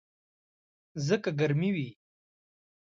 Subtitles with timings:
[1.07, 1.89] ځکه ګرمي وي.